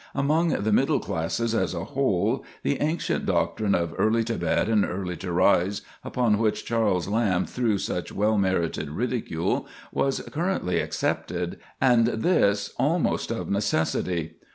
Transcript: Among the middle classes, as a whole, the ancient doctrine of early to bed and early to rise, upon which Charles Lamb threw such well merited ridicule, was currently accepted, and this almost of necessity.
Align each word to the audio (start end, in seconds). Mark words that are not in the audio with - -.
Among 0.15 0.49
the 0.49 0.71
middle 0.71 0.99
classes, 0.99 1.53
as 1.53 1.75
a 1.75 1.83
whole, 1.83 2.43
the 2.63 2.81
ancient 2.81 3.27
doctrine 3.27 3.75
of 3.75 3.93
early 3.99 4.23
to 4.23 4.33
bed 4.33 4.67
and 4.67 4.83
early 4.83 5.15
to 5.17 5.31
rise, 5.31 5.83
upon 6.03 6.39
which 6.39 6.65
Charles 6.65 7.07
Lamb 7.07 7.45
threw 7.45 7.77
such 7.77 8.11
well 8.11 8.35
merited 8.39 8.89
ridicule, 8.89 9.67
was 9.91 10.21
currently 10.31 10.79
accepted, 10.79 11.59
and 11.79 12.07
this 12.07 12.73
almost 12.79 13.29
of 13.29 13.51
necessity. 13.51 14.37